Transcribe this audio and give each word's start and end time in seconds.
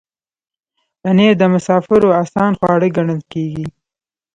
پنېر 1.01 1.33
د 1.39 1.43
مسافرو 1.53 2.09
آسان 2.23 2.51
خواړه 2.59 2.87
ګڼل 2.97 3.21
کېږي. 3.31 3.65